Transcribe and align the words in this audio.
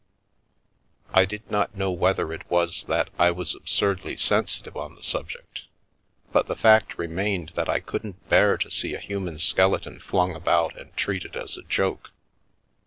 I 1.13 1.25
didn't 1.25 1.75
know 1.75 1.91
whether 1.91 2.33
it 2.33 2.49
was 2.49 2.85
that 2.85 3.11
I 3.19 3.29
was 3.29 3.53
absurdly 3.53 4.15
sensitive 4.15 4.75
on 4.75 4.95
the 4.95 5.03
sub 5.03 5.29
ject, 5.29 5.65
but 6.31 6.47
the 6.47 6.55
fact 6.55 6.97
remained 6.97 7.49
that 7.53 7.69
I 7.69 7.81
couldn't 7.81 8.27
bear 8.27 8.57
to 8.57 8.71
see 8.71 8.95
a 8.95 8.99
human 8.99 9.37
skeleton 9.37 9.99
flung 9.99 10.33
about 10.35 10.75
and 10.75 10.91
treated 10.97 11.35
as 11.35 11.55
a 11.55 11.61
joke. 11.61 12.09